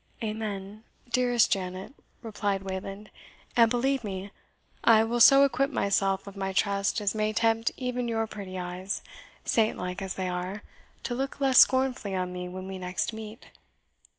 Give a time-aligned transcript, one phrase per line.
[0.23, 0.83] "Amen!
[1.11, 1.93] dearest Janet,"
[2.23, 3.11] replied Wayland;
[3.55, 4.31] "and believe me,
[4.83, 9.03] I will so acquit myself of my trust as may tempt even your pretty eyes,
[9.45, 10.63] saintlike as they are,
[11.03, 13.49] to look less scornfully on me when we next meet."